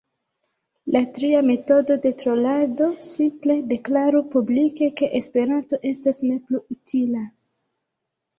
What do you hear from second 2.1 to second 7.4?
trolado, simple deklaru publike ke esperanto estas ne plu utila.